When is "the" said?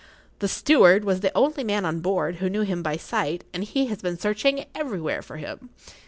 0.39-0.47, 1.19-1.31